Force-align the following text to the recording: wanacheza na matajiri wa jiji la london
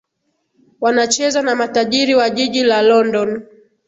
wanacheza 0.81 1.41
na 1.41 1.55
matajiri 1.55 2.15
wa 2.15 2.29
jiji 2.29 2.63
la 2.63 2.81
london 2.81 3.43